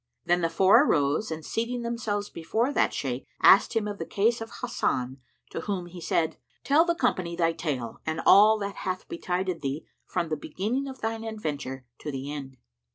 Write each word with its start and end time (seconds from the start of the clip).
Then 0.25 0.41
the 0.41 0.49
four 0.49 0.83
arose 0.83 1.29
and 1.29 1.45
seating 1.45 1.83
themselves 1.83 2.31
before 2.31 2.73
that 2.73 2.91
Shaykh, 2.91 3.27
asked 3.43 3.75
him 3.75 3.87
of 3.87 3.99
the 3.99 4.05
case 4.07 4.41
of 4.41 4.51
Hasan 4.61 5.19
to 5.51 5.59
whom 5.61 5.85
he 5.85 6.01
said, 6.01 6.37
"Tell 6.63 6.85
the 6.85 6.95
company 6.95 7.35
thy 7.35 7.53
tale 7.53 8.01
and 8.03 8.19
all 8.25 8.57
that 8.57 8.77
hath 8.77 9.07
betided 9.07 9.61
thee 9.61 9.85
from 10.07 10.29
the 10.29 10.37
beginning 10.37 10.87
of 10.87 11.01
thine 11.01 11.23
adventure 11.23 11.85
to 11.99 12.11
the 12.11 12.33
end." 12.33 12.57